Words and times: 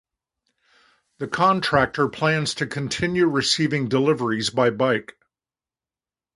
The 1.19 1.27
contractor 1.27 2.09
plans 2.09 2.55
to 2.55 2.65
continue 2.65 3.27
receiving 3.27 3.87
deliveries 3.87 4.49
by 4.49 4.71
bike. 4.71 5.15